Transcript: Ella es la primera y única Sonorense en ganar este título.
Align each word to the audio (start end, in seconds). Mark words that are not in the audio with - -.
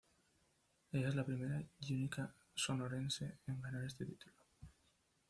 Ella 0.91 1.09
es 1.09 1.13
la 1.15 1.23
primera 1.27 1.63
y 1.81 1.93
única 1.93 2.33
Sonorense 2.55 3.37
en 3.45 3.61
ganar 3.61 3.83
este 3.85 4.03
título. 4.03 4.33